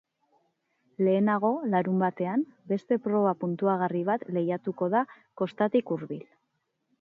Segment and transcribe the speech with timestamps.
[1.07, 5.05] Lehenago, larunbatean, beste proba puntuagarri bat lehiatuko da
[5.43, 6.27] kostatik hurbil.